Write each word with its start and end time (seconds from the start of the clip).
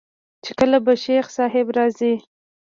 چې 0.43 0.51
کله 0.59 0.77
به 0.85 0.93
شيخ 1.03 1.25
صاحب 1.37 1.67
راځي. 1.77 2.13